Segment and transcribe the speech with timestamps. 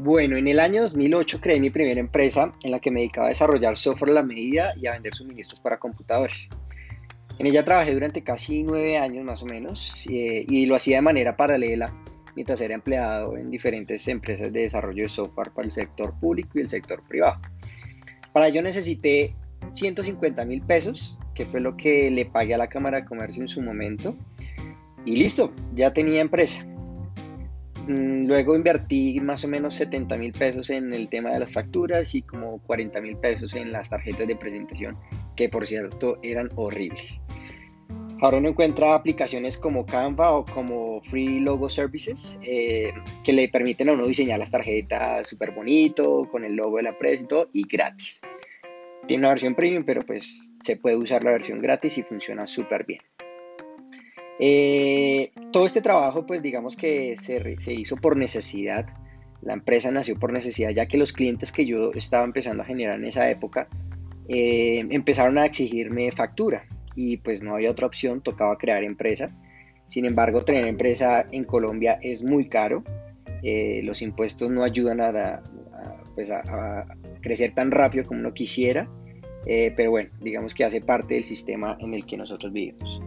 [0.00, 3.28] Bueno, en el año 2008 creé mi primera empresa en la que me dedicaba a
[3.28, 6.48] desarrollar software a la medida y a vender suministros para computadores.
[7.38, 11.02] En ella trabajé durante casi nueve años más o menos eh, y lo hacía de
[11.02, 11.92] manera paralela
[12.34, 16.62] mientras era empleado en diferentes empresas de desarrollo de software para el sector público y
[16.62, 17.40] el sector privado.
[18.32, 19.34] Para ello necesité
[19.72, 23.48] 150 mil pesos, que fue lo que le pagué a la Cámara de Comercio en
[23.48, 24.16] su momento.
[25.04, 26.64] Y listo, ya tenía empresa.
[27.86, 32.14] Mm, luego invertí más o menos 70 mil pesos en el tema de las facturas
[32.14, 34.98] y como 40 mil pesos en las tarjetas de presentación,
[35.36, 37.22] que por cierto eran horribles.
[38.20, 43.88] Ahora uno encuentra aplicaciones como Canva o como Free Logo Services eh, que le permiten
[43.88, 47.48] a uno diseñar las tarjetas súper bonito, con el logo de la empresa y todo,
[47.52, 48.20] y gratis.
[49.06, 52.84] Tiene una versión premium, pero pues se puede usar la versión gratis y funciona súper
[52.84, 53.00] bien.
[54.40, 58.86] Eh, todo este trabajo, pues digamos que se, hizo por necesidad.
[59.42, 62.98] La empresa nació por necesidad, ya que los clientes que yo estaba empezando a generar
[62.98, 63.68] en esa época
[64.28, 66.64] eh, empezaron a exigirme factura
[66.98, 69.30] y pues no había otra opción, tocaba crear empresa.
[69.86, 72.82] Sin embargo, tener empresa en Colombia es muy caro.
[73.44, 75.40] Eh, los impuestos no ayudan a,
[76.16, 76.86] pues a,
[77.20, 78.90] crecer tan rápido como uno quisiera.
[79.46, 83.00] pero bueno, digamos que hace parte del sistema en el que nosotros vivimos.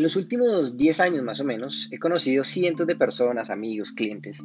[0.00, 4.42] En los últimos 10 años más o menos he conocido cientos de personas, amigos, clientes,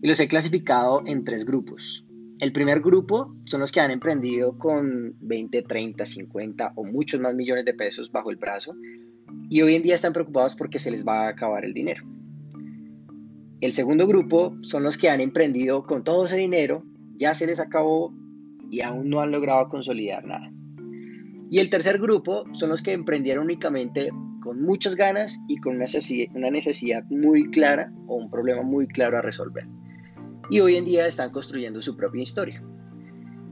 [0.00, 2.06] y los he clasificado en tres grupos.
[2.38, 7.34] El primer grupo son los que han emprendido con 20, 30, 50 o muchos más
[7.34, 8.76] millones de pesos bajo el brazo
[9.50, 12.04] y hoy en día están preocupados porque se les va a acabar el dinero.
[13.60, 16.84] El segundo grupo son los que han emprendido con todo ese dinero,
[17.16, 18.14] ya se les acabó
[18.70, 20.52] y aún no han logrado consolidar nada.
[21.50, 24.10] Y el tercer grupo son los que emprendieron únicamente
[24.44, 29.22] con muchas ganas y con una necesidad, muy clara o un problema muy claro a
[29.22, 29.66] resolver.
[30.50, 32.62] Y hoy en día están construyendo su propia historia.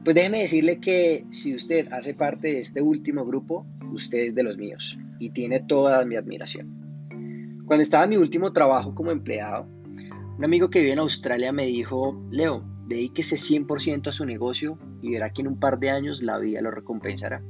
[0.04, 4.42] Pues déjeme decirle que si usted hace parte de este último grupo, usted es de
[4.42, 7.62] los míos y tiene toda mi admiración.
[7.64, 9.66] Cuando estaba en mi último trabajo como empleado,
[10.36, 15.12] un amigo que vive en Australia me dijo, Leo, dedíquese 100% a su negocio y
[15.12, 17.42] verá que en un par de años la vida lo recompensará.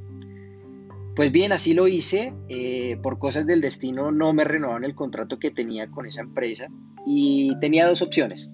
[1.15, 2.33] Pues bien, así lo hice.
[2.49, 6.69] Eh, por cosas del destino no me renovaron el contrato que tenía con esa empresa
[7.05, 8.51] y tenía dos opciones.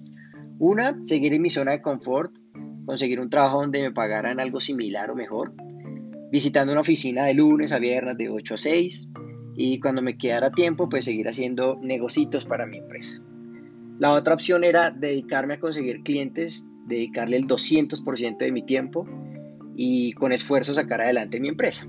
[0.58, 2.34] Una, seguir en mi zona de confort,
[2.84, 5.54] conseguir un trabajo donde me pagaran algo similar o mejor,
[6.30, 9.08] visitando una oficina de lunes a viernes de 8 a 6
[9.56, 13.22] y cuando me quedara tiempo pues seguir haciendo negocios para mi empresa.
[13.98, 19.06] La otra opción era dedicarme a conseguir clientes, dedicarle el 200% de mi tiempo
[19.76, 21.86] y con esfuerzo sacar adelante mi empresa.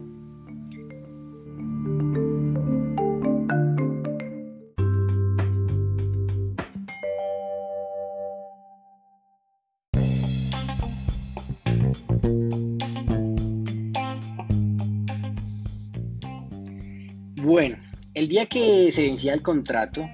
[17.44, 17.76] Bueno,
[18.14, 20.08] el día que se vencía el contrato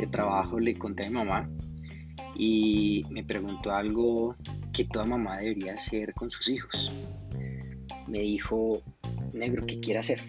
[0.00, 1.48] de trabajo le conté a mi mamá
[2.34, 4.34] y me preguntó algo
[4.72, 6.92] que toda mamá debería hacer con sus hijos.
[8.08, 8.82] Me dijo,
[9.32, 10.24] negro, ¿qué quiere hacer?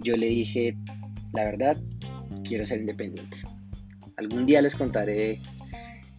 [0.00, 0.76] Yo le dije,
[1.32, 1.78] la verdad,
[2.44, 3.38] quiero ser independiente.
[4.18, 5.40] Algún día les contaré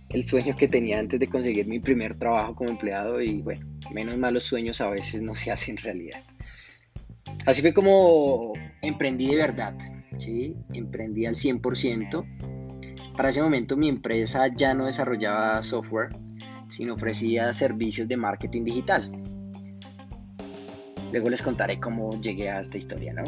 [0.10, 4.18] el sueño que tenía antes de conseguir mi primer trabajo como empleado y bueno, menos
[4.18, 6.24] mal los sueños a veces no se hacen realidad.
[7.46, 9.78] Así fue como emprendí de verdad,
[10.18, 10.56] ¿sí?
[10.74, 13.16] Emprendí al 100%.
[13.18, 16.10] Para ese momento mi empresa ya no desarrollaba software,
[16.70, 19.12] sino ofrecía servicios de marketing digital.
[21.12, 23.24] Luego les contaré cómo llegué a esta historia, ¿no?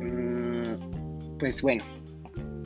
[0.00, 1.84] Mm, pues bueno,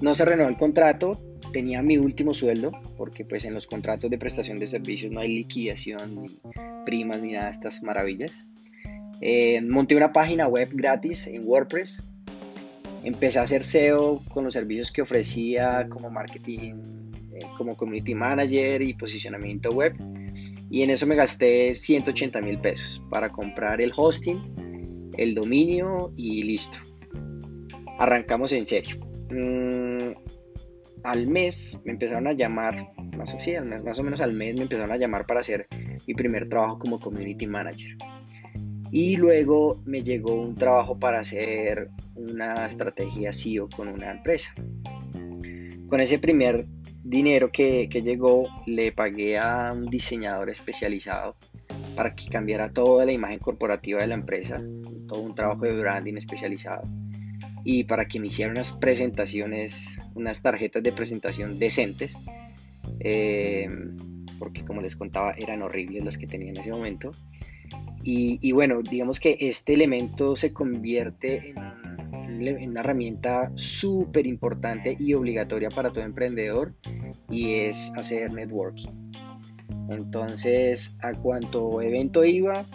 [0.00, 1.20] no se renovó el contrato,
[1.52, 5.28] tenía mi último sueldo, porque pues en los contratos de prestación de servicios no hay
[5.28, 6.28] liquidación, ni
[6.86, 8.46] primas, ni nada de estas maravillas.
[9.24, 12.08] Eh, monté una página web gratis en WordPress.
[13.04, 16.74] Empecé a hacer SEO con los servicios que ofrecía como marketing,
[17.32, 19.94] eh, como community manager y posicionamiento web.
[20.68, 26.42] Y en eso me gasté 180 mil pesos para comprar el hosting, el dominio y
[26.42, 26.78] listo.
[28.00, 28.96] Arrancamos en serio.
[29.30, 30.14] Mm,
[31.04, 33.38] al mes me empezaron a llamar, más o,
[33.84, 35.68] más o menos al mes me empezaron a llamar para hacer
[36.08, 37.96] mi primer trabajo como community manager.
[38.92, 44.54] Y luego me llegó un trabajo para hacer una estrategia SEO con una empresa.
[45.88, 46.66] Con ese primer
[47.02, 51.34] dinero que, que llegó, le pagué a un diseñador especializado
[51.96, 54.62] para que cambiara toda la imagen corporativa de la empresa,
[55.08, 56.82] todo un trabajo de branding especializado
[57.64, 62.20] y para que me hiciera unas presentaciones, unas tarjetas de presentación decentes,
[63.00, 63.68] eh,
[64.38, 67.12] porque como les contaba eran horribles las que tenía en ese momento.
[68.04, 75.68] Y, bueno, digamos que este elemento se convierte en, una herramienta súper importante y obligatoria
[75.68, 76.74] para todo emprendedor
[77.30, 79.12] y es hacer networking.
[79.88, 82.66] Entonces, a cuanto evento iba,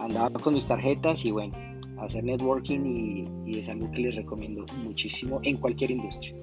[0.00, 1.54] andaba con mis tarjetas y bueno,
[2.00, 6.34] hacer networking y, es algo que les recomiendo muchísimo en cualquier industria.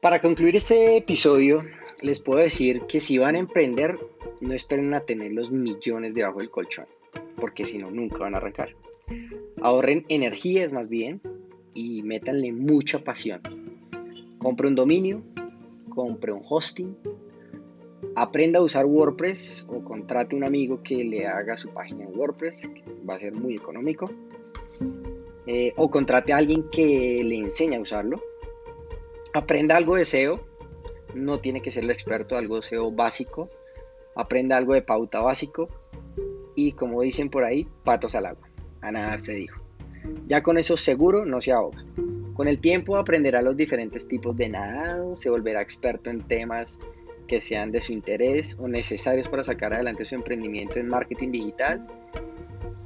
[0.00, 1.62] Para concluir este episodio,
[2.00, 3.98] les puedo decir que si van a emprender,
[4.40, 6.86] no esperen a tener los millones debajo del colchón,
[7.36, 8.74] porque si no, nunca van a arrancar.
[9.60, 11.20] Ahorren energías más bien
[11.74, 13.42] y métanle mucha pasión.
[14.38, 15.22] Compre un dominio,
[15.90, 16.96] compre un hosting,
[18.16, 22.68] aprenda a usar WordPress o contrate un amigo que le haga su página en WordPress,
[22.68, 24.10] que va a ser muy económico.
[25.46, 28.29] Eh, o contrate a alguien que le enseñe a usarlo.
[29.32, 30.40] Aprenda algo de SEO,
[31.14, 33.48] no tiene que ser el experto, algo de SEO básico.
[34.14, 35.68] Aprenda algo de pauta básico.
[36.56, 38.50] Y como dicen por ahí, patos al agua
[38.82, 39.60] a nadar se dijo.
[40.26, 41.84] Ya con eso seguro no se ahoga.
[42.34, 46.78] Con el tiempo aprenderá los diferentes tipos de nadado, se volverá experto en temas
[47.26, 51.86] que sean de su interés o necesarios para sacar adelante su emprendimiento en marketing digital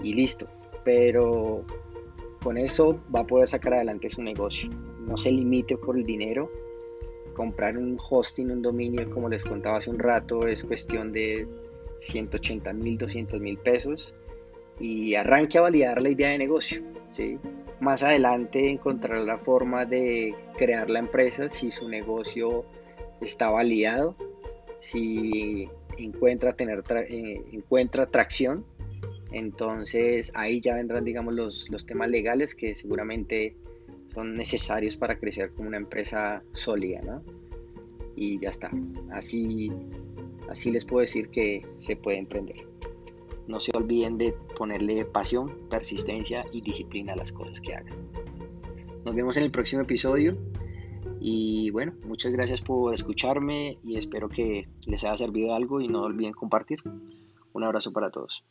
[0.03, 0.49] y listo.
[0.85, 1.65] Pero
[2.43, 4.71] con eso va a poder sacar adelante su negocio.
[5.07, 6.51] No se limite por el dinero.
[7.35, 11.49] Comprar un hosting, un dominio, como les contaba hace un rato, es cuestión de
[11.99, 14.15] 180 mil, 200 mil pesos
[14.79, 16.83] y arranque a validar la idea de negocio.
[17.13, 17.39] ¿sí?
[17.81, 22.65] Más adelante encontrará la forma de crear la empresa si su negocio
[23.21, 24.17] está validado,
[24.81, 25.69] si
[25.99, 28.65] encuentra, tener eh, encuentra tracción.
[29.33, 33.57] Entonces ahí ya vendrán digamos los, los temas legales que seguramente
[34.15, 37.01] son necesarios para crecer como una empresa sólida.
[37.03, 37.23] ¿no?
[38.17, 38.71] Y ya está.
[39.13, 39.73] Así,
[40.49, 42.67] así les puedo decir que se puede emprender.
[43.47, 47.95] No se olviden de ponerle pasión, persistencia y disciplina a las cosas que hagan.
[49.05, 50.37] Nos vemos en el próximo episodio.
[51.21, 56.03] Y bueno, muchas gracias por escucharme y espero que les haya servido algo y no
[56.03, 56.81] olviden compartir.
[57.53, 58.45] Un abrazo para todos.